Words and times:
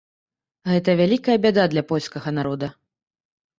Гэта 0.71 0.95
вялікая 1.01 1.37
бяда 1.45 1.67
для 1.75 1.85
польскага 1.93 2.29
народа. 2.41 2.73